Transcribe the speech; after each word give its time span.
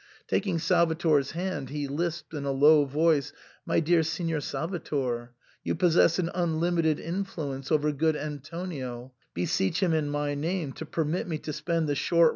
Taking 0.27 0.57
Salvator's 0.57 1.29
hand 1.33 1.69
he 1.69 1.87
lisped 1.87 2.33
in 2.33 2.43
a 2.43 2.49
low 2.51 2.85
voice, 2.85 3.33
"My 3.67 3.79
dear 3.79 4.01
Signor 4.01 4.39
Salvator, 4.41 5.35
you 5.63 5.75
possess 5.75 6.17
an 6.17 6.31
i^nlimited 6.33 6.99
influence 6.99 7.71
over 7.71 7.91
good 7.91 8.15
Antonio; 8.15 9.13
beseech 9.35 9.79
him 9.83 9.93
in 9.93 10.09
my 10.09 10.33
name 10.33 10.73
to 10.73 10.87
permit 10.87 11.27
me 11.27 11.37
to 11.37 11.53
spend 11.53 11.87
the 11.87 11.93
short. 11.93 12.29